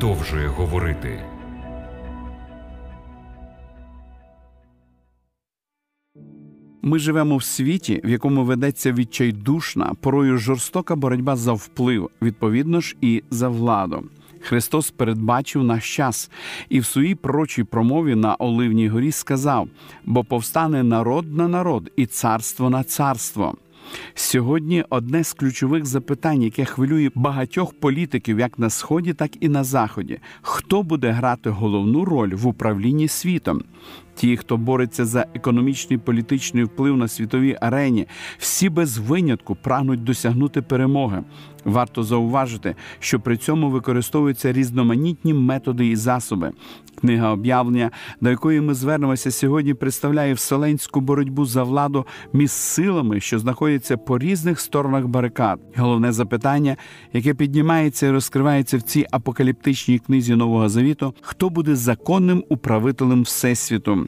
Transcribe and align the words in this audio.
продовжує 0.00 0.48
говорити. 0.48 1.20
Ми 6.82 6.98
живемо 6.98 7.36
в 7.36 7.42
світі, 7.42 8.00
в 8.04 8.08
якому 8.08 8.44
ведеться 8.44 8.92
відчайдушна, 8.92 9.94
порою 10.00 10.38
жорстока 10.38 10.96
боротьба 10.96 11.36
за 11.36 11.52
вплив, 11.52 12.10
відповідно 12.22 12.80
ж 12.80 12.96
і 13.00 13.22
за 13.30 13.48
владу. 13.48 14.04
Христос 14.40 14.90
передбачив 14.90 15.64
наш 15.64 15.96
час 15.96 16.30
і 16.68 16.80
в 16.80 16.84
своїй 16.84 17.14
пророчій 17.14 17.64
промові 17.64 18.14
на 18.14 18.34
Оливній 18.34 18.88
горі 18.88 19.12
сказав: 19.12 19.68
бо 20.04 20.24
повстане 20.24 20.82
народ 20.82 21.36
на 21.36 21.48
народ 21.48 21.90
і 21.96 22.06
царство 22.06 22.70
на 22.70 22.84
царство. 22.84 23.54
Сьогодні 24.14 24.84
одне 24.90 25.24
з 25.24 25.32
ключових 25.32 25.86
запитань, 25.86 26.42
яке 26.42 26.64
хвилює 26.64 27.10
багатьох 27.14 27.74
політиків, 27.74 28.38
як 28.38 28.58
на 28.58 28.70
сході, 28.70 29.14
так 29.14 29.30
і 29.40 29.48
на 29.48 29.64
заході: 29.64 30.18
хто 30.42 30.82
буде 30.82 31.10
грати 31.10 31.50
головну 31.50 32.04
роль 32.04 32.34
в 32.34 32.46
управлінні 32.46 33.08
світом? 33.08 33.62
Ті, 34.16 34.36
хто 34.36 34.56
бореться 34.56 35.04
за 35.04 35.26
економічний 35.34 35.98
політичний 35.98 36.64
вплив 36.64 36.96
на 36.96 37.08
світовій 37.08 37.56
арені, 37.60 38.06
всі 38.38 38.68
без 38.68 38.98
винятку 38.98 39.54
прагнуть 39.54 40.04
досягнути 40.04 40.62
перемоги. 40.62 41.22
Варто 41.64 42.02
зауважити, 42.02 42.74
що 42.98 43.20
при 43.20 43.36
цьому 43.36 43.70
використовуються 43.70 44.52
різноманітні 44.52 45.34
методи 45.34 45.86
і 45.86 45.96
засоби. 45.96 46.52
Книга 47.00 47.32
об'явлення, 47.32 47.90
до 48.20 48.30
якої 48.30 48.60
ми 48.60 48.74
звернемося 48.74 49.30
сьогодні, 49.30 49.74
представляє 49.74 50.34
вселенську 50.34 51.00
боротьбу 51.00 51.46
за 51.46 51.62
владу 51.62 52.06
між 52.32 52.50
силами, 52.50 53.20
що 53.20 53.38
знаходяться 53.38 53.96
по 53.96 54.18
різних 54.18 54.60
сторонах 54.60 55.06
барикад. 55.06 55.60
Головне 55.76 56.12
запитання, 56.12 56.76
яке 57.12 57.34
піднімається 57.34 58.06
і 58.06 58.10
розкривається 58.10 58.76
в 58.78 58.82
цій 58.82 59.06
апокаліптичній 59.10 59.98
книзі 59.98 60.34
Нового 60.34 60.68
Завіту: 60.68 61.14
хто 61.20 61.50
буде 61.50 61.76
законним 61.76 62.44
управителем 62.48 63.22
всесвіту? 63.22 64.05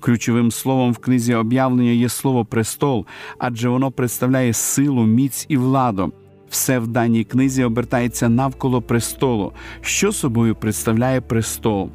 Ключовим 0.00 0.50
словом 0.50 0.92
в 0.92 0.98
книзі 0.98 1.34
об'явлення 1.34 1.90
є 1.90 2.08
слово 2.08 2.44
престол, 2.44 3.06
адже 3.38 3.68
воно 3.68 3.90
представляє 3.90 4.52
силу, 4.52 5.06
міць 5.06 5.46
і 5.48 5.56
владу. 5.56 6.12
Все 6.50 6.78
в 6.78 6.86
даній 6.88 7.24
книзі 7.24 7.64
обертається 7.64 8.28
навколо 8.28 8.82
престолу, 8.82 9.52
що 9.80 10.12
собою 10.12 10.54
представляє 10.54 11.20
престол 11.20 11.90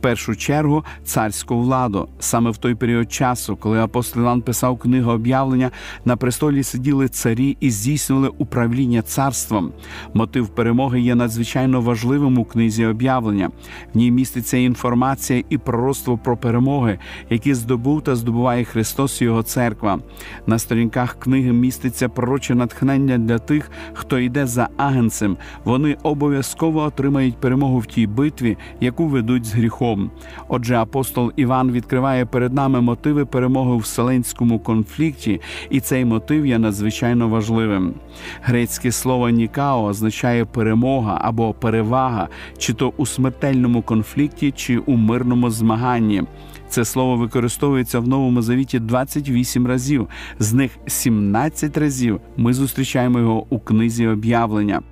першу 0.00 0.36
чергу 0.36 0.84
царську 1.04 1.58
владу. 1.58 2.08
Саме 2.18 2.50
в 2.50 2.56
той 2.56 2.74
період 2.74 3.12
часу, 3.12 3.56
коли 3.56 3.80
апостол 3.80 4.22
Іван 4.22 4.42
писав 4.42 4.78
книгу 4.78 5.10
об'явлення, 5.10 5.70
на 6.04 6.16
престолі 6.16 6.62
сиділи 6.62 7.08
царі 7.08 7.56
і 7.60 7.70
здійснювали 7.70 8.28
управління 8.38 9.02
царством. 9.02 9.72
Мотив 10.14 10.48
перемоги 10.48 11.00
є 11.00 11.14
надзвичайно 11.14 11.80
важливим 11.80 12.38
у 12.38 12.44
книзі 12.44 12.86
об'явлення. 12.86 13.50
В 13.94 13.96
ній 13.96 14.10
міститься 14.10 14.56
інформація 14.56 15.42
і 15.48 15.58
пророцтво 15.58 16.18
про 16.18 16.36
перемоги, 16.36 16.98
які 17.30 17.54
здобув 17.54 18.02
та 18.02 18.16
здобуває 18.16 18.64
Христос 18.64 19.20
і 19.20 19.24
Його 19.24 19.42
церква. 19.42 19.98
На 20.46 20.58
сторінках 20.58 21.16
книги 21.18 21.52
міститься 21.52 22.08
пророче 22.08 22.54
натхнення 22.54 23.18
для 23.18 23.38
тих, 23.38 23.70
хто 23.92 24.18
йде 24.18 24.46
за 24.46 24.68
агенцем. 24.76 25.36
Вони 25.64 25.96
обов'язково 26.02 26.80
отримають 26.82 27.36
перемогу 27.36 27.78
в 27.78 27.86
тій 27.86 28.06
битві, 28.06 28.56
яку 28.80 29.06
ведуть 29.06 29.44
з 29.44 29.52
гріхом. 29.52 29.89
Богом. 29.90 30.10
Отже, 30.48 30.76
апостол 30.76 31.32
Іван 31.36 31.70
відкриває 31.70 32.26
перед 32.26 32.54
нами 32.54 32.80
мотиви 32.80 33.24
перемоги 33.24 33.70
у 33.70 33.78
вселенському 33.78 34.58
конфлікті, 34.58 35.40
і 35.70 35.80
цей 35.80 36.04
мотив 36.04 36.46
є 36.46 36.58
надзвичайно 36.58 37.28
важливим. 37.28 37.94
Грецьке 38.42 38.92
слово 38.92 39.30
Нікао 39.30 39.84
означає 39.84 40.44
перемога 40.44 41.18
або 41.20 41.52
перевага, 41.54 42.28
чи 42.58 42.72
то 42.72 42.92
у 42.96 43.06
смертельному 43.06 43.82
конфлікті, 43.82 44.52
чи 44.52 44.78
у 44.78 44.96
мирному 44.96 45.50
змаганні. 45.50 46.22
Це 46.68 46.84
слово 46.84 47.16
використовується 47.16 48.00
в 48.00 48.08
новому 48.08 48.42
завіті 48.42 48.78
28 48.78 49.66
разів, 49.66 50.08
з 50.38 50.52
них 50.52 50.78
17 50.86 51.78
разів 51.78 52.20
ми 52.36 52.52
зустрічаємо 52.52 53.18
його 53.18 53.46
у 53.50 53.58
книзі 53.58 54.06
об'явлення. 54.06 54.82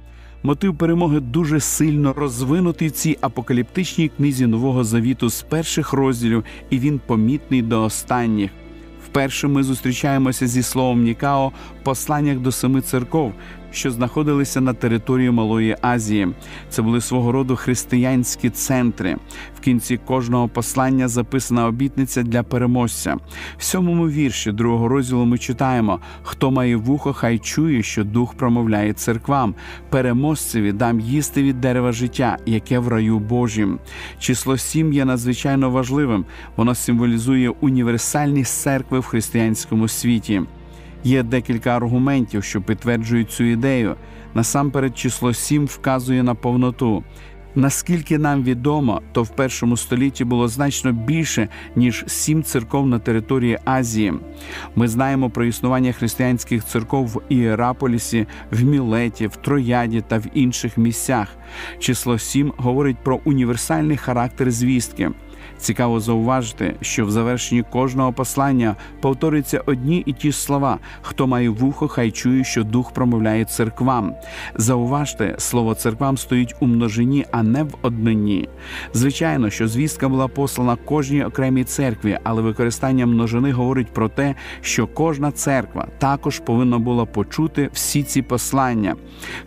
Мотив 0.43 0.77
перемоги 0.77 1.21
дуже 1.21 1.61
сильно 1.61 2.13
розвинутий 2.13 2.89
в 2.89 2.91
цій 2.91 3.19
апокаліптичній 3.21 4.09
книзі 4.09 4.47
Нового 4.47 4.85
Завіту 4.85 5.31
з 5.31 5.43
перших 5.43 5.93
розділів, 5.93 6.45
і 6.71 6.79
він 6.79 7.01
помітний 7.07 7.63
до 7.63 7.83
останніх. 7.83 8.51
Вперше 9.05 9.49
ми 9.49 9.63
зустрічаємося 9.63 10.47
зі 10.47 10.63
словом 10.63 11.03
Нікао 11.03 11.49
в 11.49 11.85
посланнях 11.85 12.39
до 12.39 12.53
семи 12.53 12.81
церков, 12.81 13.33
що 13.73 13.91
знаходилися 13.91 14.61
на 14.61 14.73
території 14.73 15.31
Малої 15.31 15.77
Азії. 15.83 16.29
Це 16.69 16.83
були 16.83 17.01
свого 17.01 17.33
роду 17.33 17.57
християнські 17.57 18.51
центри. 18.51 19.17
В 19.57 19.61
кінці 19.61 19.97
кожного 19.97 20.49
послання 20.49 21.09
записана 21.09 21.67
обітниця 21.67 22.23
для 22.23 22.43
переможця. 22.43 23.17
В 23.59 23.65
сьомому 23.65 24.09
вірші 24.09 24.53
другого 24.53 24.89
розділу 24.89 25.25
ми 25.25 25.39
читаємо: 25.39 26.01
хто 26.23 26.51
має 26.51 26.77
вухо, 26.77 27.13
хай 27.13 27.39
чує, 27.39 27.83
що 27.83 28.05
дух 28.05 28.35
промовляє 28.35 28.93
церквам. 28.93 29.55
Переможцеві 29.91 30.73
дам 30.73 31.01
їсти 31.01 31.43
від 31.43 31.61
дерева 31.61 31.93
життя, 31.93 32.37
яке 32.47 32.79
в 32.79 32.89
раю 32.89 33.19
Божім. 33.19 33.79
Число 34.19 34.57
сім 34.57 34.93
є 34.93 35.05
надзвичайно 35.05 35.71
важливим. 35.71 36.25
Воно 36.57 36.75
символізує 36.75 37.49
універсальність 37.61 38.63
церкви 38.63 38.99
в 38.99 39.05
християнському 39.05 39.89
світі. 39.89 40.43
Є 41.09 41.23
декілька 41.23 41.77
аргументів, 41.77 42.45
що 42.45 42.63
підтверджують 42.63 43.31
цю 43.31 43.45
ідею. 43.45 43.97
Насамперед, 44.35 44.99
число 44.99 45.35
7 45.35 45.67
вказує 45.67 46.23
на 46.23 46.35
повноту. 46.35 47.05
Наскільки 47.55 48.19
нам 48.19 48.43
відомо, 48.43 49.03
то 49.13 49.23
в 49.23 49.29
першому 49.29 49.77
столітті 49.77 50.25
було 50.25 50.49
значно 50.49 50.93
більше 50.93 51.49
ніж 51.77 52.05
сім 52.07 52.43
церков 52.43 52.87
на 52.87 52.99
території 52.99 53.59
Азії. 53.65 54.15
Ми 54.77 54.89
знаємо 54.89 55.31
про 55.31 55.45
існування 55.45 55.93
християнських 55.93 56.65
церков 56.65 57.07
в 57.07 57.21
Іераполісі, 57.29 58.27
в 58.51 58.65
Мілеті, 58.65 59.27
в 59.27 59.37
Трояді 59.37 60.03
та 60.09 60.19
в 60.19 60.25
інших 60.35 60.79
місцях. 60.79 61.29
Число 61.79 62.19
сім 62.19 62.53
говорить 62.57 63.05
про 63.05 63.21
універсальний 63.25 63.97
характер 63.97 64.51
звістки. 64.51 65.11
Цікаво 65.59 66.01
зауважити, 66.01 66.75
що 66.81 67.07
в 67.07 67.11
завершенні 67.11 67.63
кожного 67.63 68.13
послання 68.13 68.77
повторюються 69.01 69.63
одні 69.67 70.03
і 70.07 70.13
ті 70.13 70.33
ж 70.33 70.39
слова: 70.39 70.79
хто 71.03 71.27
має 71.27 71.49
вухо, 71.49 71.89
хай 71.89 72.11
чує, 72.11 72.45
що 72.45 72.65
дух 72.65 72.93
промовляє 72.93 73.45
церквам. 73.45 74.15
Зауважте, 74.57 75.35
слово 75.39 75.75
церквам 75.75 76.19
стоїть 76.19 76.55
у 76.61 76.67
множині, 76.67 77.27
а 77.31 77.43
не 77.43 77.63
в 77.63 77.75
однині. 77.83 78.49
Звичайно, 78.93 79.51
що 79.51 79.69
звістка 79.69 80.09
була 80.09 80.29
послана 80.29 80.77
кожній 80.77 81.25
окремій 81.25 81.65
церкві, 81.65 82.19
але 82.25 82.43
використання 82.43 83.07
множини 83.07 83.53
говорить 83.53 83.93
про 83.93 84.09
те, 84.09 84.35
що 84.61 84.87
кожна 84.87 85.33
церква 85.33 85.87
також 85.99 86.39
повинна 86.39 86.79
була 86.79 87.05
почути 87.05 87.71
всі 87.73 88.03
ці 88.03 88.23
послання. 88.23 88.97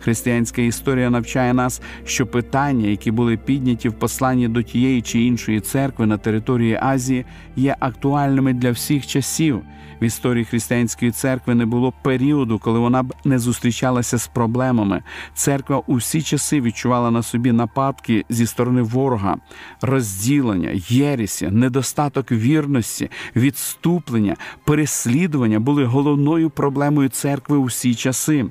Християнська 0.00 0.62
історія 0.62 1.10
навчає 1.10 1.54
нас, 1.54 1.82
що 2.04 2.26
питання, 2.26 2.88
які 2.88 3.10
були 3.10 3.36
підняті 3.36 3.88
в 3.88 3.92
посланні 3.92 4.48
до 4.48 4.62
тієї 4.62 5.02
чи 5.02 5.20
іншої 5.20 5.60
церкви, 5.60 6.01
церкви 6.02 6.06
на 6.06 6.18
території 6.18 6.78
Азії 6.82 7.24
є 7.56 7.76
актуальними 7.80 8.52
для 8.52 8.70
всіх 8.70 9.06
часів. 9.06 9.62
В 10.02 10.04
історії 10.04 10.44
християнської 10.44 11.10
церкви 11.10 11.54
не 11.54 11.66
було 11.66 11.92
періоду, 12.02 12.58
коли 12.58 12.78
вона 12.78 13.02
б 13.02 13.14
не 13.24 13.38
зустрічалася 13.38 14.18
з 14.18 14.26
проблемами. 14.26 15.02
Церква 15.34 15.82
у 15.86 15.94
всі 15.94 16.22
часи 16.22 16.60
відчувала 16.60 17.10
на 17.10 17.22
собі 17.22 17.52
нападки 17.52 18.24
зі 18.28 18.46
сторони 18.46 18.82
ворога, 18.82 19.36
розділення, 19.80 20.70
єрісі, 20.88 21.48
недостаток 21.50 22.32
вірності, 22.32 23.10
відступлення, 23.36 24.36
переслідування 24.64 25.60
були 25.60 25.84
головною 25.84 26.50
проблемою 26.50 27.08
церкви 27.08 27.56
у 27.56 27.64
всі 27.64 27.94
часи. 27.94 28.46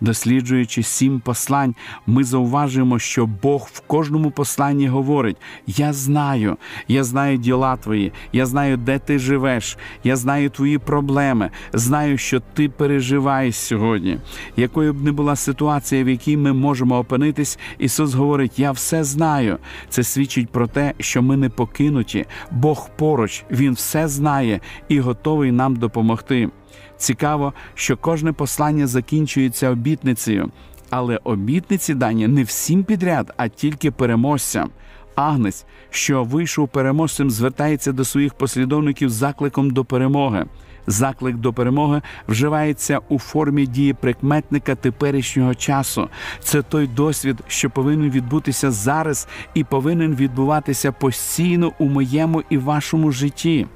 Досліджуючи 0.00 0.82
сім 0.82 1.20
послань, 1.20 1.74
ми 2.06 2.24
зауважуємо, 2.24 2.98
що 2.98 3.26
Бог 3.26 3.68
в 3.72 3.80
кожному 3.80 4.30
посланні 4.30 4.88
говорить: 4.88 5.36
Я 5.66 5.92
знаю, 5.92 6.56
я 6.88 7.04
знаю 7.04 7.38
діла 7.38 7.76
твої, 7.76 8.12
я 8.32 8.46
знаю, 8.46 8.76
де 8.76 8.98
ти 8.98 9.18
живеш, 9.18 9.78
я 10.04 10.16
знаю 10.16 10.50
твої 10.50 10.78
проблеми, 10.78 11.50
знаю, 11.72 12.18
що 12.18 12.40
ти 12.54 12.68
переживаєш 12.68 13.56
сьогодні. 13.56 14.18
Якою 14.56 14.94
б 14.94 15.02
не 15.02 15.12
була 15.12 15.36
ситуація, 15.36 16.04
в 16.04 16.08
якій 16.08 16.36
ми 16.36 16.52
можемо 16.52 16.98
опинитись, 16.98 17.58
Ісус 17.78 18.14
говорить: 18.14 18.58
Я 18.58 18.72
все 18.72 19.04
знаю. 19.04 19.58
Це 19.88 20.02
свідчить 20.02 20.48
про 20.48 20.66
те, 20.66 20.94
що 20.98 21.22
ми 21.22 21.36
не 21.36 21.48
покинуті, 21.48 22.26
Бог 22.50 22.90
поруч, 22.96 23.44
Він 23.50 23.72
все 23.72 24.08
знає 24.08 24.60
і 24.88 25.00
готовий 25.00 25.52
нам 25.52 25.76
допомогти. 25.76 26.48
Цікаво, 26.96 27.52
що 27.74 27.96
кожне 27.96 28.32
послання 28.32 28.86
закінчується 28.86 29.70
обітницею, 29.70 30.50
але 30.90 31.20
обітниці 31.24 31.94
дані 31.94 32.28
не 32.28 32.42
всім 32.42 32.84
підряд, 32.84 33.34
а 33.36 33.48
тільки 33.48 33.90
переможцям. 33.90 34.70
Агнець, 35.18 35.66
що 35.90 36.24
вийшов 36.24 36.68
переможцем, 36.68 37.30
звертається 37.30 37.92
до 37.92 38.04
своїх 38.04 38.34
послідовників 38.34 39.10
закликом 39.10 39.70
до 39.70 39.84
перемоги. 39.84 40.46
Заклик 40.86 41.36
до 41.36 41.52
перемоги 41.52 42.02
вживається 42.28 43.00
у 43.08 43.18
формі 43.18 43.66
дії 43.66 43.94
прикметника 43.94 44.74
теперішнього 44.74 45.54
часу. 45.54 46.08
Це 46.40 46.62
той 46.62 46.86
досвід, 46.86 47.36
що 47.48 47.70
повинен 47.70 48.10
відбутися 48.10 48.70
зараз 48.70 49.28
і 49.54 49.64
повинен 49.64 50.14
відбуватися 50.14 50.92
постійно 50.92 51.72
у 51.78 51.84
моєму 51.84 52.42
і 52.50 52.58
вашому 52.58 53.12
житті. 53.12 53.66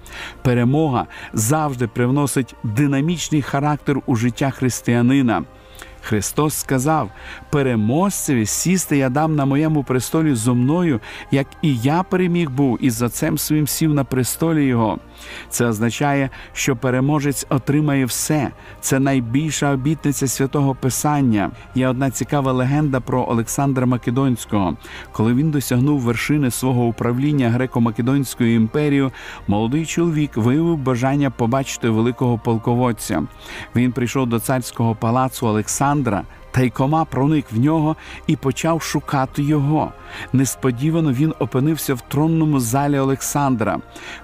Перемога 0.42 1.06
завжди 1.32 1.86
привносить 1.86 2.54
динамічний 2.62 3.42
характер 3.42 4.00
у 4.06 4.16
життя 4.16 4.50
християнина. 4.50 5.44
Христос 6.02 6.54
сказав: 6.54 7.10
переможцеві 7.50 8.46
сісти 8.46 8.96
я 8.96 9.08
дам 9.08 9.36
на 9.36 9.44
моєму 9.44 9.84
престолі 9.84 10.34
зо 10.34 10.54
мною, 10.54 11.00
як 11.30 11.46
і 11.62 11.76
я 11.76 12.02
переміг 12.02 12.50
був, 12.50 12.78
і 12.80 12.90
за 12.90 13.08
цим 13.08 13.38
своїм 13.38 13.66
сів 13.66 13.94
на 13.94 14.04
престолі 14.04 14.64
Його. 14.64 14.98
Це 15.48 15.66
означає, 15.66 16.30
що 16.52 16.76
переможець 16.76 17.46
отримає 17.48 18.04
все. 18.04 18.50
Це 18.80 18.98
найбільша 18.98 19.72
обітниця 19.72 20.28
святого 20.28 20.74
Писання. 20.74 21.50
Є 21.74 21.88
одна 21.88 22.10
цікава 22.10 22.52
легенда 22.52 23.00
про 23.00 23.26
Олександра 23.28 23.86
Македонського. 23.86 24.76
Коли 25.12 25.34
він 25.34 25.50
досягнув 25.50 26.00
вершини 26.00 26.50
свого 26.50 26.84
управління 26.84 27.50
греко-македонською 27.58 28.54
імперією, 28.54 29.12
молодий 29.48 29.86
чоловік 29.86 30.36
виявив 30.36 30.76
бажання 30.76 31.30
побачити 31.30 31.88
великого 31.88 32.38
полководця. 32.38 33.22
Він 33.76 33.92
прийшов 33.92 34.26
до 34.26 34.40
царського 34.40 34.94
палацу 34.94 35.46
Олександра. 35.46 35.91
Тайкома 36.52 37.04
проник 37.04 37.44
в 37.52 37.58
нього 37.60 37.96
і 38.26 38.36
почав 38.36 38.82
шукати 38.82 39.42
його. 39.42 39.92
Несподівано 40.32 41.12
він 41.12 41.34
опинився 41.38 41.94
в 41.94 42.00
тронному 42.00 42.60
залі 42.60 42.98
Олександра. 42.98 43.78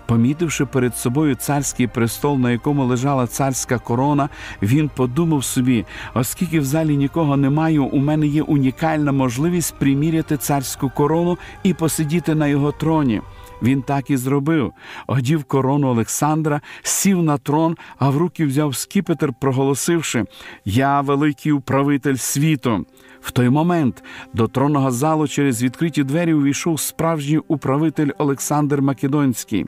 Помітивши 0.06 0.66
перед 0.66 0.96
собою 0.96 1.34
царський 1.34 1.86
престол, 1.86 2.38
на 2.38 2.50
якому 2.50 2.84
лежала 2.84 3.26
царська 3.26 3.78
корона, 3.78 4.28
він 4.62 4.90
подумав 4.94 5.44
собі: 5.44 5.84
оскільки 6.14 6.60
в 6.60 6.64
залі 6.64 6.96
нікого 6.96 7.36
немає, 7.36 7.80
у 7.80 7.98
мене 7.98 8.26
є 8.26 8.42
унікальна 8.42 9.12
можливість 9.12 9.74
приміряти 9.74 10.36
царську 10.36 10.90
корону 10.90 11.38
і 11.62 11.74
посидіти 11.74 12.34
на 12.34 12.46
його 12.46 12.72
троні. 12.72 13.20
Він 13.62 13.82
так 13.82 14.10
і 14.10 14.16
зробив. 14.16 14.72
Одів 15.06 15.44
корону 15.44 15.88
Олександра, 15.88 16.60
сів 16.82 17.22
на 17.22 17.38
трон, 17.38 17.76
а 17.98 18.10
в 18.10 18.16
руки 18.16 18.46
взяв 18.46 18.76
скіпетр, 18.76 19.32
проголосивши: 19.40 20.24
Я 20.64 21.00
великий 21.00 21.52
управитель 21.52 22.14
світу. 22.14 22.86
В 23.20 23.30
той 23.30 23.48
момент 23.48 24.04
до 24.34 24.48
тронного 24.48 24.90
залу 24.90 25.28
через 25.28 25.62
відкриті 25.62 26.04
двері 26.04 26.34
увійшов 26.34 26.80
справжній 26.80 27.38
управитель 27.38 28.10
Олександр 28.18 28.82
Македонський. 28.82 29.66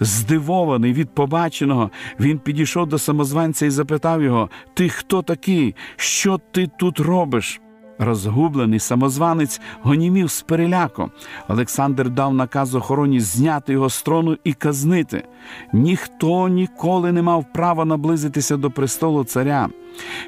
Здивований 0.00 0.92
від 0.92 1.10
побаченого, 1.14 1.90
він 2.20 2.38
підійшов 2.38 2.86
до 2.86 2.98
самозванця 2.98 3.66
і 3.66 3.70
запитав 3.70 4.22
його: 4.22 4.50
Ти 4.74 4.88
хто 4.88 5.22
такий? 5.22 5.74
Що 5.96 6.40
ти 6.52 6.70
тут 6.78 7.00
робиш? 7.00 7.60
Розгублений 8.04 8.78
самозванець 8.78 9.60
гонімів 9.82 10.30
з 10.30 10.42
переляку. 10.42 11.10
Олександр 11.48 12.10
дав 12.10 12.34
наказ 12.34 12.74
охороні 12.74 13.20
зняти 13.20 13.72
його 13.72 13.90
з 13.90 14.02
трону 14.02 14.38
і 14.44 14.52
казнити. 14.52 15.24
Ніхто 15.72 16.48
ніколи 16.48 17.12
не 17.12 17.22
мав 17.22 17.52
права 17.52 17.84
наблизитися 17.84 18.56
до 18.56 18.70
престолу 18.70 19.24
царя. 19.24 19.68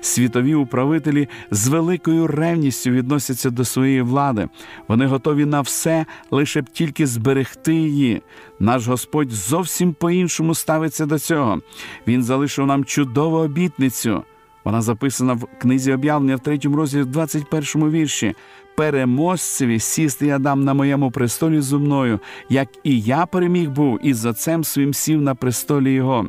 Світові 0.00 0.54
управителі 0.54 1.28
з 1.50 1.68
великою 1.68 2.26
ревністю 2.26 2.90
відносяться 2.90 3.50
до 3.50 3.64
своєї 3.64 4.02
влади. 4.02 4.48
Вони 4.88 5.06
готові 5.06 5.44
на 5.44 5.60
все, 5.60 6.06
лише 6.30 6.62
б 6.62 6.70
тільки 6.70 7.06
зберегти 7.06 7.74
її. 7.74 8.22
Наш 8.60 8.86
Господь 8.86 9.30
зовсім 9.30 9.92
по-іншому 9.92 10.54
ставиться 10.54 11.06
до 11.06 11.18
цього. 11.18 11.60
Він 12.06 12.22
залишив 12.22 12.66
нам 12.66 12.84
чудову 12.84 13.36
обітницю. 13.36 14.22
Вона 14.66 14.82
записана 14.82 15.32
в 15.32 15.46
книзі 15.58 15.92
об'явлення 15.92 16.36
в 16.36 16.40
третьому 16.40 16.76
розділі, 16.76 17.02
в 17.02 17.06
21 17.06 17.90
вірші. 17.90 18.34
Переможцеві 18.76 19.80
сісти 19.80 20.26
я 20.26 20.38
дам 20.38 20.64
на 20.64 20.74
моєму 20.74 21.10
престолі 21.10 21.60
зо 21.60 21.78
мною, 21.78 22.20
як 22.48 22.68
і 22.84 23.00
я 23.00 23.26
переміг 23.26 23.70
був, 23.70 23.98
і 24.02 24.14
за 24.14 24.32
цим 24.32 24.64
своїм 24.64 24.94
сів 24.94 25.22
на 25.22 25.34
престолі 25.34 25.92
Його. 25.92 26.26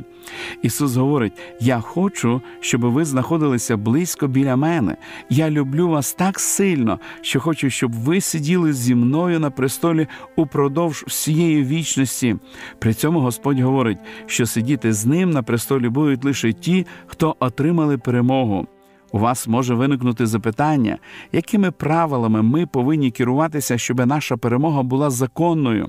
Ісус 0.62 0.96
говорить: 0.96 1.32
Я 1.60 1.80
хочу, 1.80 2.40
щоб 2.60 2.80
ви 2.80 3.04
знаходилися 3.04 3.76
близько 3.76 4.26
біля 4.26 4.56
мене. 4.56 4.96
Я 5.30 5.50
люблю 5.50 5.88
вас 5.88 6.12
так 6.12 6.40
сильно, 6.40 7.00
що 7.20 7.40
хочу, 7.40 7.70
щоб 7.70 7.92
ви 7.92 8.20
сиділи 8.20 8.72
зі 8.72 8.94
мною 8.94 9.40
на 9.40 9.50
престолі 9.50 10.06
упродовж 10.36 11.04
всієї 11.06 11.64
вічності. 11.64 12.36
При 12.78 12.94
цьому 12.94 13.20
Господь 13.20 13.60
говорить, 13.60 13.98
що 14.26 14.46
сидіти 14.46 14.92
з 14.92 15.06
ним 15.06 15.30
на 15.30 15.42
престолі 15.42 15.88
будуть 15.88 16.24
лише 16.24 16.52
ті, 16.52 16.86
хто 17.06 17.36
отримали 17.40 17.98
перемогу. 17.98 18.66
У 19.12 19.18
вас 19.18 19.48
може 19.48 19.74
виникнути 19.74 20.26
запитання, 20.26 20.98
якими 21.32 21.70
правилами 21.70 22.42
ми 22.42 22.66
повинні 22.66 23.10
керуватися, 23.10 23.78
щоб 23.78 24.06
наша 24.06 24.36
перемога 24.36 24.82
була 24.82 25.10
законною. 25.10 25.88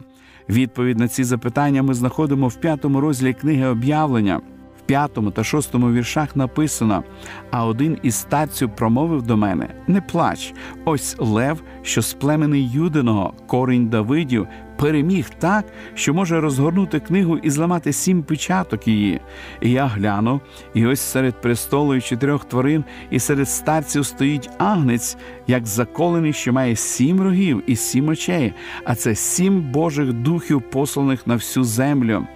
Відповідь 0.50 1.00
на 1.00 1.08
ці 1.08 1.24
запитання 1.24 1.84
ми 1.84 1.94
знаходимо 1.94 2.48
в 2.48 2.56
п'ятому 2.56 3.02
розділі 3.02 3.34
книги 3.34 3.66
об'явлення. 3.68 4.42
В 4.78 4.82
п'ятому 4.86 5.32
та 5.32 5.44
шостому 5.44 5.92
віршах 5.92 6.36
написано: 6.36 7.04
а 7.52 7.66
один 7.66 7.98
із 8.04 8.16
старців 8.16 8.76
промовив 8.76 9.22
до 9.22 9.38
мене: 9.38 9.70
Не 9.88 10.02
плач, 10.02 10.54
ось 10.86 11.16
лев, 11.20 11.64
що 11.82 12.02
з 12.02 12.14
племени 12.14 12.60
Юдиного, 12.60 13.34
корінь 13.48 13.88
Давидів, 13.88 14.48
переміг 14.80 15.30
так, 15.40 15.66
що 15.94 16.14
може 16.14 16.42
розгорнути 16.42 17.00
книгу 17.00 17.38
і 17.38 17.50
зламати 17.50 17.94
сім 17.94 18.24
печаток 18.24 18.88
її. 18.88 19.22
І 19.62 19.72
я 19.72 19.86
глянув, 19.86 20.42
і 20.74 20.86
ось 20.86 21.00
серед 21.00 21.42
престолу 21.42 21.96
і 21.96 22.02
чотирьох 22.02 22.46
тварин, 22.46 22.84
і 23.12 23.20
серед 23.20 23.50
старців 23.50 24.06
стоїть 24.06 24.50
агнець, 24.58 25.18
як 25.48 25.68
заколений, 25.68 26.34
що 26.34 26.54
має 26.54 26.76
сім 26.76 27.22
рогів 27.22 27.64
і 27.68 27.76
сім 27.76 28.10
очей, 28.10 28.54
а 28.84 28.96
це 28.96 29.16
сім 29.16 29.62
Божих 29.62 30.14
духів, 30.14 30.62
посланих 30.62 31.28
на 31.28 31.36
всю 31.36 31.64
землю. 31.64 32.28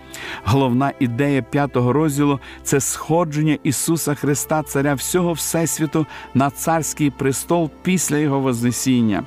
Головна 0.44 0.92
ідея 1.00 1.42
п'ятого 1.42 1.94
розділу 1.94 2.39
це 2.63 2.80
сходження 2.80 3.57
Ісуса 3.63 4.16
Христа, 4.16 4.63
Царя 4.63 4.94
всього 4.94 5.34
Всесвіту, 5.34 6.06
на 6.34 6.50
царський 6.50 7.10
престол 7.10 7.69
після 7.84 8.18
Його 8.18 8.39
Вознесіння. 8.39 9.24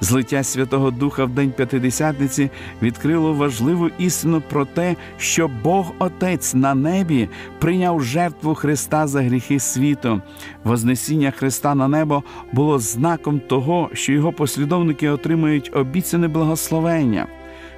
Злиття 0.00 0.42
Святого 0.42 0.90
Духа 0.90 1.24
в 1.24 1.30
День 1.30 1.52
П'ятидесятниці 1.52 2.50
відкрило 2.82 3.32
важливу 3.32 3.90
істину 3.98 4.42
про 4.50 4.64
те, 4.64 4.96
що 5.18 5.50
Бог 5.62 5.92
Отець 5.98 6.54
на 6.54 6.74
небі 6.74 7.28
прийняв 7.58 8.02
жертву 8.02 8.54
Христа 8.54 9.06
за 9.06 9.22
гріхи 9.22 9.60
світу. 9.60 10.20
Вознесіння 10.64 11.30
Христа 11.30 11.74
на 11.74 11.88
небо 11.88 12.22
було 12.52 12.78
знаком 12.78 13.40
того, 13.40 13.90
що 13.92 14.12
його 14.12 14.32
послідовники 14.32 15.08
отримують 15.08 15.70
обіцяне 15.74 16.28
благословення. 16.28 17.26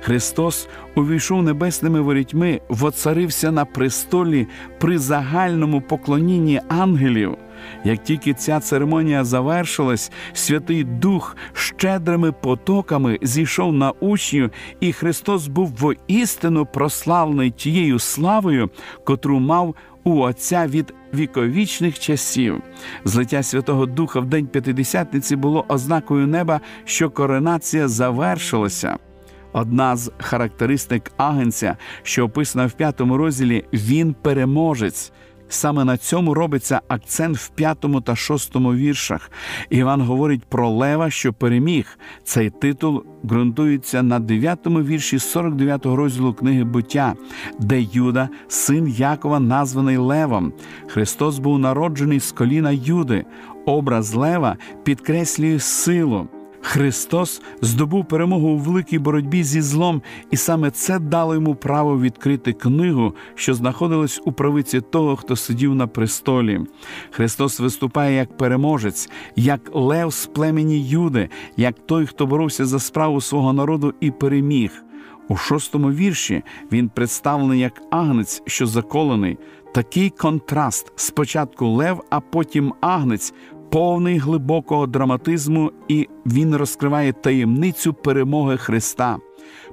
Христос 0.03 0.69
увійшов 0.95 1.43
небесними 1.43 2.01
ворітьми, 2.01 2.61
воцарився 2.69 3.53
на 3.53 3.65
престолі 3.65 4.47
при 4.79 4.99
загальному 4.99 5.81
поклонінні 5.81 6.61
ангелів. 6.69 7.37
Як 7.85 8.05
тільки 8.05 8.35
ця 8.35 8.61
церемонія 8.61 9.25
завершилась, 9.25 10.13
Святий 10.33 10.85
Дух 10.85 11.37
щедрими 11.53 12.33
потоками 12.33 13.19
зійшов 13.23 13.73
на 13.73 13.91
учнів, 13.91 14.51
і 14.81 14.93
Христос 14.93 15.47
був 15.47 15.69
воістину 15.69 16.67
прославлений 16.67 17.51
тією 17.51 17.99
славою, 17.99 18.71
котру 19.05 19.41
мав 19.41 19.75
у 20.05 20.21
Отця 20.21 20.67
від 20.67 20.95
віковічних 21.15 21.99
часів. 21.99 22.63
Злиття 23.05 23.43
Святого 23.43 23.87
Духа 23.87 24.21
в 24.21 24.27
День 24.27 24.47
П'ятидесятниці 24.47 25.37
було 25.37 25.65
ознакою 25.69 26.27
неба, 26.27 26.61
що 26.85 27.11
коронація 27.11 27.89
завершилася. 27.89 28.99
Одна 29.53 29.97
з 29.97 30.13
характеристик 30.19 31.13
агенця, 31.17 31.77
що 32.03 32.25
описана 32.25 32.67
в 32.67 32.73
п'ятому 32.73 33.17
розділі, 33.17 33.65
він 33.73 34.15
переможець. 34.23 35.13
Саме 35.49 35.85
на 35.85 35.97
цьому 35.97 36.35
робиться 36.35 36.81
акцент 36.89 37.37
в 37.37 37.49
п'ятому 37.49 38.01
та 38.01 38.17
шостому 38.17 38.75
віршах. 38.75 39.31
Іван 39.71 40.01
говорить 40.01 40.45
про 40.45 40.71
Лева, 40.71 41.11
що 41.11 41.33
переміг. 41.33 41.99
Цей 42.25 42.51
титул 42.51 43.05
ґрунтується 43.25 44.03
на 44.03 44.19
дев'ятому 44.19 44.83
вірші 44.83 45.17
49-го 45.17 45.97
розділу 45.97 46.35
книги 46.35 46.65
буття, 46.65 47.15
де 47.59 47.83
Юда, 47.93 48.29
син 48.49 48.89
Якова, 48.89 49.41
названий 49.41 49.97
Левом. 49.97 50.53
Христос 50.87 51.39
був 51.39 51.59
народжений 51.59 52.21
з 52.21 52.33
коліна 52.33 52.71
Юди. 52.71 53.25
Образ 53.67 54.15
Лева 54.15 54.57
підкреслює 54.85 55.59
силу. 55.59 56.29
Христос 56.63 57.43
здобув 57.61 58.05
перемогу 58.05 58.49
у 58.49 58.57
великій 58.57 58.99
боротьбі 58.99 59.45
зі 59.45 59.61
злом, 59.61 60.03
і 60.31 60.37
саме 60.37 60.71
це 60.71 60.99
дало 60.99 61.35
йому 61.35 61.55
право 61.55 62.01
відкрити 62.01 62.53
книгу, 62.53 63.15
що 63.35 63.55
знаходилась 63.55 64.21
у 64.25 64.33
правиці 64.33 64.81
того, 64.81 65.17
хто 65.17 65.37
сидів 65.37 65.75
на 65.75 65.87
престолі. 65.87 66.61
Христос 67.11 67.61
виступає 67.61 68.17
як 68.17 68.37
переможець, 68.37 69.11
як 69.37 69.71
лев 69.73 70.13
з 70.13 70.27
племені 70.27 70.81
Юди, 70.89 71.29
як 71.57 71.75
той, 71.87 72.07
хто 72.07 72.27
боровся 72.27 72.67
за 72.67 72.79
справу 72.79 73.21
свого 73.21 73.53
народу 73.53 73.95
і 74.01 74.11
переміг. 74.11 74.85
У 75.29 75.37
шостому 75.37 75.93
вірші 75.93 76.43
він 76.73 76.89
представлений 76.89 77.61
як 77.61 77.83
агнець, 77.91 78.43
що 78.47 78.67
заколений. 78.67 79.39
Такий 79.75 80.11
контраст 80.11 80.93
спочатку 80.97 81.67
лев, 81.67 82.03
а 82.11 82.21
потім 82.21 82.75
агнець, 82.81 83.35
повний 83.73 84.19
глибокого 84.19 84.87
драматизму, 84.87 85.73
і 85.89 86.09
він 86.27 86.57
розкриває 86.57 87.13
таємницю 87.13 87.93
перемоги 87.95 88.57
Христа. 88.57 89.17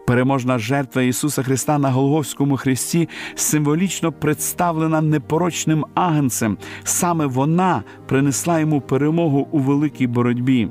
Переможна 0.07 0.59
жертва 0.59 1.01
Ісуса 1.01 1.43
Христа 1.43 1.77
на 1.77 1.91
Голговському 1.91 2.57
хресті 2.57 3.09
символічно 3.35 4.11
представлена 4.11 5.01
непорочним 5.01 5.85
агнцем. 5.95 6.57
Саме 6.83 7.25
вона 7.25 7.83
принесла 8.07 8.59
йому 8.59 8.81
перемогу 8.81 9.47
у 9.51 9.59
великій 9.59 10.07
боротьбі. 10.07 10.67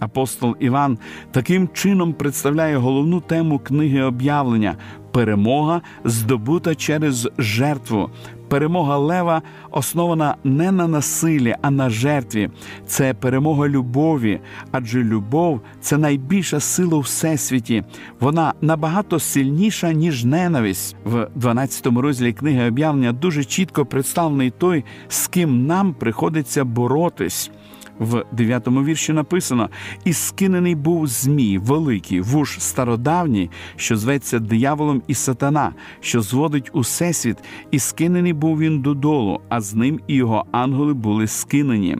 Апостол 0.00 0.56
Іван 0.60 0.98
таким 1.30 1.68
чином 1.68 2.12
представляє 2.12 2.76
головну 2.76 3.20
тему 3.20 3.58
книги 3.58 4.02
об'явлення 4.02 4.76
перемога, 5.12 5.82
здобута 6.04 6.74
через 6.74 7.28
жертву. 7.38 8.10
Перемога 8.52 8.98
лева 8.98 9.42
основана 9.70 10.36
не 10.44 10.72
на 10.72 10.88
насилі, 10.88 11.56
а 11.62 11.70
на 11.70 11.90
жертві. 11.90 12.50
Це 12.86 13.14
перемога 13.14 13.68
любові, 13.68 14.40
адже 14.70 15.04
любов 15.04 15.60
це 15.80 15.98
найбільша 15.98 16.60
сила 16.60 16.96
у 16.96 17.00
всесвіті. 17.00 17.84
Вона 18.20 18.54
набагато 18.60 19.18
сильніша, 19.18 19.92
ніж 19.92 20.24
ненависть. 20.24 20.96
В 21.04 21.28
12 21.34 21.86
розділі 21.86 22.32
книги 22.32 22.68
об'явлення 22.68 23.12
дуже 23.12 23.44
чітко 23.44 23.86
представлений 23.86 24.50
той, 24.50 24.84
з 25.08 25.26
ким 25.26 25.66
нам 25.66 25.94
приходиться 25.94 26.64
боротись. 26.64 27.50
В 27.98 28.24
дев'ятому 28.32 28.84
вірші 28.84 29.12
написано: 29.12 29.70
і 30.04 30.12
скинений 30.12 30.74
був 30.74 31.06
Змій, 31.06 31.58
великий, 31.58 32.20
вуж 32.20 32.56
стародавній, 32.58 33.50
що 33.76 33.96
зветься 33.96 34.38
дияволом 34.38 35.02
і 35.06 35.14
сатана, 35.14 35.72
що 36.00 36.20
зводить 36.20 36.70
усе 36.72 37.12
світ, 37.12 37.36
і 37.70 37.78
скинений 37.78 38.32
був 38.32 38.58
він 38.58 38.80
додолу, 38.80 39.40
а 39.48 39.60
з 39.60 39.74
ним 39.74 40.00
і 40.06 40.14
його 40.14 40.46
ангели 40.52 40.94
були 40.94 41.26
скинені. 41.26 41.96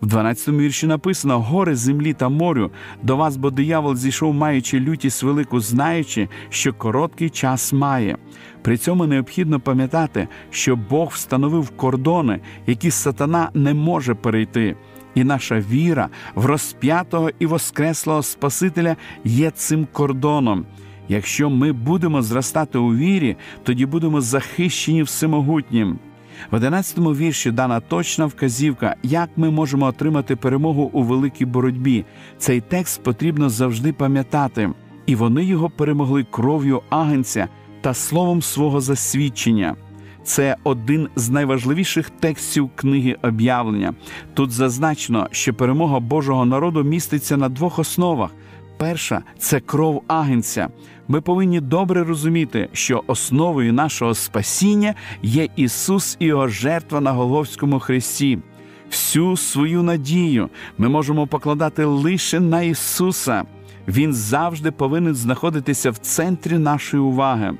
В 0.00 0.06
12-му 0.06 0.58
вірші 0.58 0.86
написано: 0.86 1.40
гори 1.40 1.76
землі 1.76 2.12
та 2.12 2.28
морю 2.28 2.70
до 3.02 3.16
вас, 3.16 3.36
бо 3.36 3.50
диявол 3.50 3.96
зійшов, 3.96 4.34
маючи 4.34 4.80
лютість 4.80 5.22
велику, 5.22 5.60
знаючи, 5.60 6.28
що 6.48 6.72
короткий 6.72 7.30
час 7.30 7.72
має. 7.72 8.16
При 8.62 8.76
цьому 8.76 9.06
необхідно 9.06 9.60
пам'ятати, 9.60 10.28
що 10.50 10.76
Бог 10.76 11.08
встановив 11.12 11.70
кордони, 11.70 12.40
які 12.66 12.90
сатана 12.90 13.50
не 13.54 13.74
може 13.74 14.14
перейти 14.14 14.76
і 15.16 15.24
наша 15.24 15.60
віра 15.60 16.08
в 16.34 16.44
розп'ятого 16.44 17.30
і 17.38 17.46
воскреслого 17.46 18.22
Спасителя 18.22 18.96
є 19.24 19.50
цим 19.50 19.86
кордоном. 19.92 20.66
Якщо 21.08 21.50
ми 21.50 21.72
будемо 21.72 22.22
зростати 22.22 22.78
у 22.78 22.94
вірі, 22.94 23.36
тоді 23.62 23.86
будемо 23.86 24.20
захищені 24.20 25.02
всемогутнім. 25.02 25.98
В 26.50 26.54
11 26.54 26.98
вірші 26.98 27.50
дана 27.50 27.80
точна 27.80 28.26
вказівка, 28.26 28.96
як 29.02 29.30
ми 29.36 29.50
можемо 29.50 29.86
отримати 29.86 30.36
перемогу 30.36 30.90
у 30.92 31.02
великій 31.02 31.44
боротьбі. 31.44 32.04
Цей 32.38 32.60
текст 32.60 33.02
потрібно 33.02 33.48
завжди 33.48 33.92
пам'ятати, 33.92 34.70
і 35.06 35.14
вони 35.14 35.44
його 35.44 35.70
перемогли 35.70 36.26
кров'ю 36.30 36.82
агенця 36.90 37.48
та 37.80 37.94
словом 37.94 38.42
свого 38.42 38.80
засвідчення 38.80 39.76
це 40.26 40.56
один 40.64 41.08
з 41.16 41.30
найважливіших 41.30 42.10
текстів 42.10 42.70
книги 42.74 43.16
об'явлення. 43.22 43.94
Тут 44.34 44.50
зазначено, 44.50 45.28
що 45.30 45.54
перемога 45.54 46.00
Божого 46.00 46.44
народу 46.44 46.84
міститься 46.84 47.36
на 47.36 47.48
двох 47.48 47.78
основах. 47.78 48.30
Перша 48.76 49.22
це 49.38 49.60
кров 49.60 50.02
агенця. 50.06 50.68
Ми 51.08 51.20
повинні 51.20 51.60
добре 51.60 52.04
розуміти, 52.04 52.68
що 52.72 53.02
основою 53.06 53.72
нашого 53.72 54.14
спасіння 54.14 54.94
є 55.22 55.48
Ісус 55.56 56.16
і 56.20 56.26
Його 56.26 56.48
жертва 56.48 57.00
на 57.00 57.12
Голговському 57.12 57.80
хресті. 57.80 58.38
Всю 58.90 59.36
свою 59.36 59.82
надію 59.82 60.48
ми 60.78 60.88
можемо 60.88 61.26
покладати 61.26 61.84
лише 61.84 62.40
на 62.40 62.62
Ісуса. 62.62 63.44
Він 63.88 64.12
завжди 64.12 64.70
повинен 64.70 65.14
знаходитися 65.14 65.90
в 65.90 65.98
центрі 65.98 66.58
нашої 66.58 67.02
уваги 67.02 67.54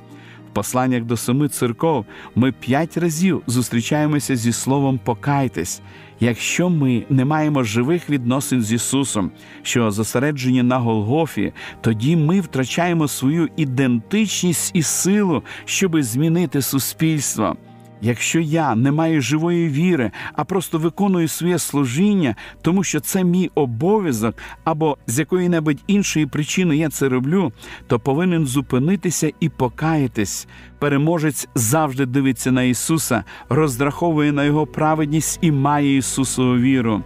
посланнях 0.57 1.05
до 1.05 1.17
семи 1.17 1.49
церков 1.49 2.07
ми 2.35 2.53
п'ять 2.53 2.97
разів 2.97 3.43
зустрічаємося 3.47 4.37
зі 4.37 4.53
словом 4.53 5.01
покайтесь. 5.05 5.81
Якщо 6.21 6.71
ми 6.71 7.05
не 7.11 7.25
маємо 7.25 7.63
живих 7.63 8.11
відносин 8.11 8.63
з 8.63 8.73
Ісусом, 8.73 9.31
що 9.63 9.91
зосереджені 9.91 10.63
на 10.63 10.79
Голгофі, 10.79 11.53
тоді 11.81 12.17
ми 12.17 12.41
втрачаємо 12.41 13.09
свою 13.09 13.49
ідентичність 13.57 14.71
і 14.75 14.83
силу, 14.83 15.43
щоби 15.65 16.03
змінити 16.03 16.63
суспільство. 16.63 17.57
Якщо 18.01 18.41
я 18.41 18.75
не 18.75 18.93
маю 18.93 19.21
живої 19.21 19.69
віри, 19.69 20.11
а 20.35 20.45
просто 20.45 20.79
виконую 20.79 21.29
своє 21.29 21.59
служіння, 21.59 22.35
тому 22.63 22.85
що 22.85 23.01
це 23.01 23.25
мій 23.25 23.51
обов'язок, 23.55 24.35
або 24.65 24.99
з 25.07 25.19
якої-небудь 25.19 25.79
іншої 25.87 26.27
причини 26.27 26.77
я 26.77 26.89
це 26.89 27.09
роблю, 27.09 27.53
то 27.87 27.99
повинен 27.99 28.47
зупинитися 28.47 29.31
і 29.41 29.49
покаятись. 29.49 30.49
Переможець 30.79 31.49
завжди 31.55 32.07
дивиться 32.07 32.53
на 32.53 32.63
Ісуса, 32.63 33.25
розраховує 33.49 34.33
на 34.33 34.45
Його 34.45 34.67
праведність 34.67 35.39
і 35.43 35.53
має 35.53 35.97
Ісусову 35.97 36.57
віру. 36.57 37.03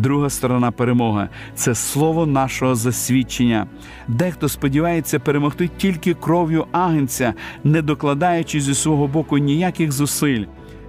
Друга 0.00 0.30
сторона 0.30 0.70
перемоги 0.70 1.28
це 1.54 1.74
слово 1.74 2.26
нашого 2.26 2.74
засвідчення. 2.74 3.66
Дехто 4.08 4.48
сподівається 4.48 5.18
перемогти 5.18 5.70
тільки 5.76 6.14
кров'ю 6.14 6.66
агенця, 6.72 7.34
не 7.64 7.82
докладаючи 7.82 8.60
зі 8.60 8.74
свого 8.74 9.06
боку 9.06 9.38
ніяких 9.38 9.92
зусиль. 9.92 10.44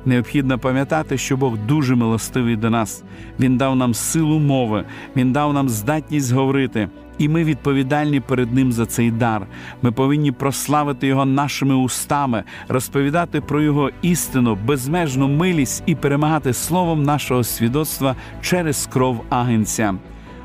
Необхідно 0.06 0.60
пам'ятати, 0.60 1.18
що 1.18 1.38
Бог 1.38 1.58
дуже 1.68 1.96
милостивий 1.96 2.56
до 2.56 2.70
нас. 2.70 3.03
Він 3.39 3.58
дав 3.58 3.75
нам 3.75 3.94
силу 3.94 4.39
мови, 4.39 4.86
Він 5.15 5.32
дав 5.32 5.53
нам 5.53 5.70
здатність 5.70 6.34
говорити, 6.34 6.89
і 7.22 7.30
ми 7.30 7.44
відповідальні 7.44 8.20
перед 8.20 8.54
Ним 8.54 8.72
за 8.72 8.86
цей 8.86 9.12
дар. 9.12 9.48
Ми 9.82 9.92
повинні 9.92 10.32
прославити 10.32 11.08
Його 11.08 11.25
нашими 11.25 11.75
устами, 11.75 12.44
розповідати 12.68 13.42
про 13.42 13.62
Його 13.62 13.90
істину, 14.01 14.58
безмежну 14.66 15.28
милість 15.28 15.84
і 15.86 15.96
перемагати 15.96 16.54
словом 16.54 17.04
нашого 17.04 17.44
свідоцтва 17.44 18.16
через 18.42 18.90
кров 18.94 19.24
агенця. 19.30 19.94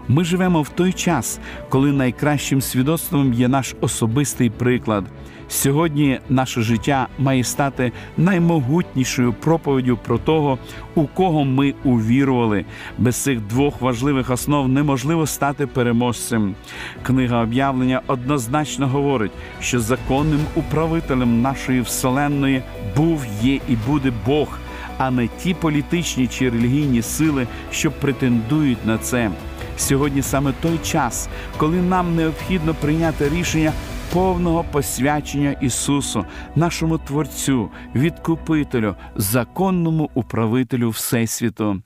Ми 0.08 0.24
живемо 0.24 0.62
в 0.62 0.68
той 0.68 0.92
час, 0.92 1.40
коли 1.68 1.92
найкращим 1.92 2.60
свідоцтвом 2.60 3.32
є 3.32 3.48
наш 3.48 3.74
особистий 3.80 4.50
приклад. 4.50 5.04
Сьогодні 5.48 6.20
наше 6.28 6.62
життя 6.62 7.08
має 7.18 7.44
стати 7.44 7.92
наймогутнішою 8.16 9.32
проповіддю 9.32 9.98
про 10.04 10.18
того, 10.18 10.58
у 10.94 11.06
кого 11.06 11.44
ми 11.44 11.74
увірували. 11.84 12.64
Без 12.98 13.16
цих 13.16 13.40
двох 13.40 13.80
важливих 13.80 14.30
основ 14.30 14.68
неможливо 14.68 15.26
стати 15.26 15.66
переможцем. 15.66 16.54
Книга 17.02 17.42
об'явлення 17.42 18.00
однозначно 18.06 18.88
говорить, 18.88 19.32
що 19.60 19.80
законним 19.80 20.40
управителем 20.54 21.42
нашої 21.42 21.80
вселенної 21.80 22.62
був, 22.96 23.26
є 23.42 23.54
і 23.54 23.76
буде 23.86 24.12
Бог, 24.26 24.58
а 24.98 25.10
не 25.10 25.28
ті 25.28 25.54
політичні 25.54 26.26
чи 26.26 26.50
релігійні 26.50 27.02
сили, 27.02 27.46
що 27.70 27.90
претендують 27.90 28.86
на 28.86 28.98
це. 28.98 29.30
Сьогодні 29.76 30.22
саме 30.22 30.52
той 30.60 30.78
час, 30.78 31.28
коли 31.56 31.82
нам 31.82 32.16
необхідно 32.16 32.74
прийняти 32.74 33.28
рішення 33.28 33.72
повного 34.12 34.64
посвячення 34.72 35.52
Ісусу, 35.60 36.24
нашому 36.54 36.98
Творцю, 36.98 37.70
відкупителю, 37.94 38.94
законному 39.16 40.10
управителю 40.14 40.90
Всесвіту. 40.90 41.82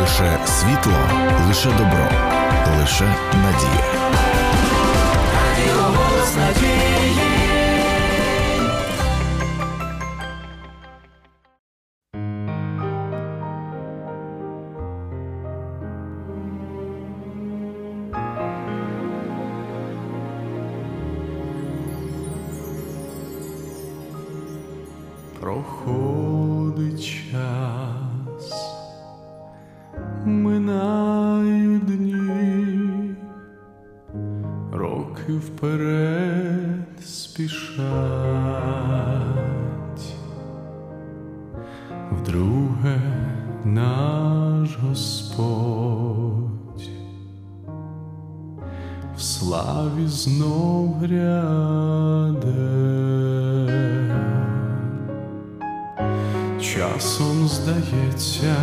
Лише 0.00 0.38
світло, 0.46 0.98
лише 1.48 1.68
добро, 1.68 2.08
лише 2.80 3.04
надія. 3.34 3.95
проходить 25.40 27.04
час, 27.04 28.72
минають 30.24 31.84
дні, 31.84 33.14
роки 34.72 35.32
вперед 35.32 37.00
спішать, 37.04 37.86
вдруге 42.12 43.00
наш 43.64 44.76
Господь 44.76 46.16
в 49.16 49.20
славі 49.20 50.06
знов 50.06 50.94
гряд. 50.94 51.75
часом 56.96 57.48
здається 57.48 58.56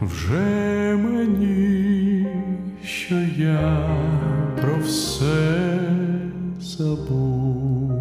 вже 0.00 0.96
мені, 0.96 2.26
що 2.84 3.14
я 3.36 3.88
про 4.60 4.76
все 4.84 5.78
забув, 6.60 7.92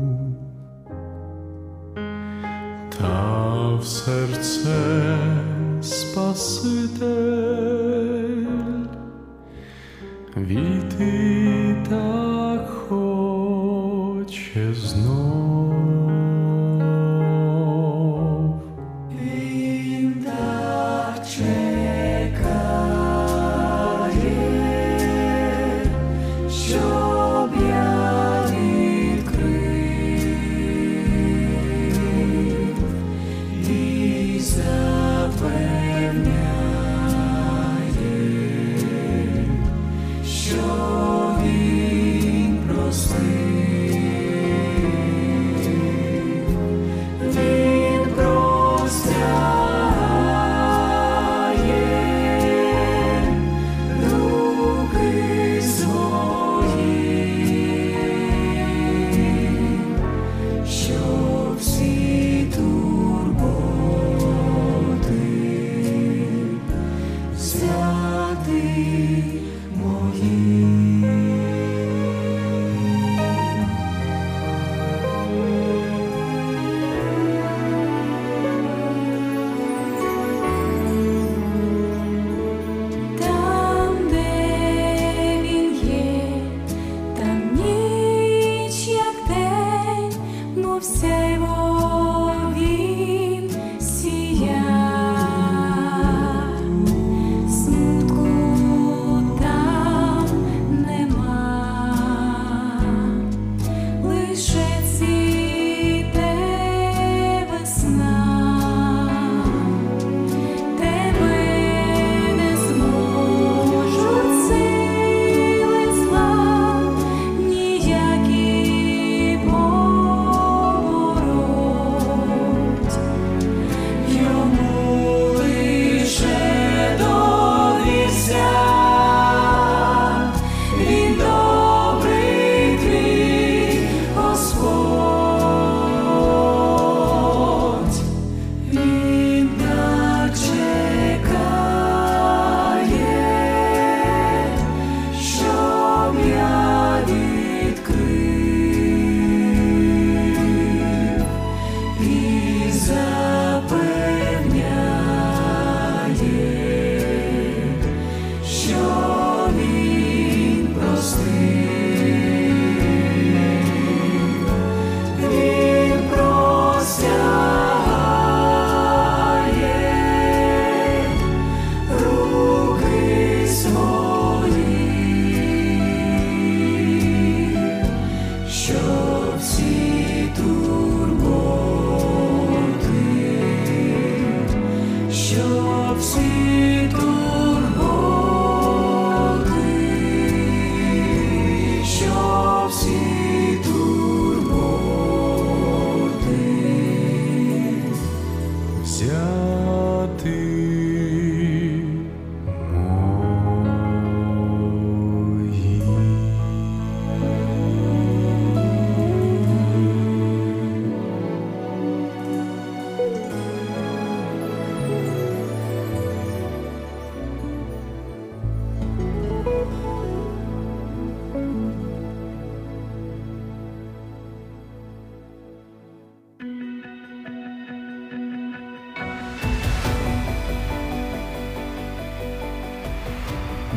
та 2.99 3.75
в 3.75 3.85
серце 3.85 5.17
спасите. 5.81 7.22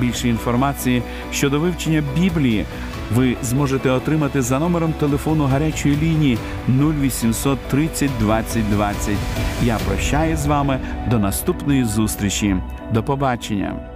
більше 0.07 0.29
інформації 0.29 1.03
щодо 1.33 1.61
вивчення 1.61 2.03
Біблії 2.19 2.65
ви 3.15 3.37
зможете 3.43 3.91
отримати 3.91 4.43
за 4.43 4.59
номером 4.59 4.93
телефону 4.93 5.45
гарячої 5.45 5.97
лінії 5.97 6.39
0800 6.69 7.59
30 7.69 8.11
20 8.21 8.71
20. 8.71 9.15
Я 9.63 9.79
прощаю 9.89 10.37
з 10.37 10.47
вами 10.47 10.81
до 11.11 11.19
наступної 11.19 11.85
зустрічі. 11.85 12.57
До 12.93 13.03
побачення. 13.03 13.96